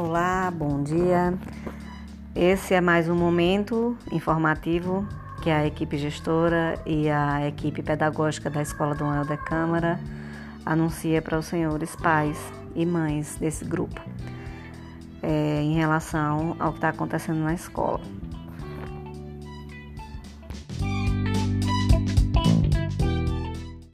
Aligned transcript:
Olá, 0.00 0.48
bom 0.52 0.80
dia. 0.80 1.36
Esse 2.32 2.72
é 2.72 2.80
mais 2.80 3.08
um 3.08 3.16
momento 3.16 3.98
informativo 4.12 5.04
que 5.42 5.50
a 5.50 5.66
equipe 5.66 5.98
gestora 5.98 6.80
e 6.86 7.10
a 7.10 7.48
equipe 7.48 7.82
pedagógica 7.82 8.48
da 8.48 8.62
Escola 8.62 8.94
Dom 8.94 9.12
Helder 9.12 9.42
Câmara 9.42 9.98
anuncia 10.64 11.20
para 11.20 11.36
os 11.36 11.46
senhores 11.46 11.96
pais 11.96 12.38
e 12.76 12.86
mães 12.86 13.34
desse 13.40 13.64
grupo 13.64 14.00
é, 15.20 15.62
em 15.62 15.74
relação 15.74 16.54
ao 16.60 16.70
que 16.70 16.78
está 16.78 16.90
acontecendo 16.90 17.40
na 17.40 17.54
escola. 17.54 18.00